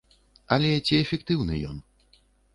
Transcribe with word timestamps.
Але 0.55 0.71
ці 0.85 0.95
эфектыўны 1.03 1.61
ён? 1.75 1.79